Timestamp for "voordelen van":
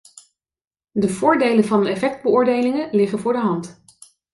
1.09-1.85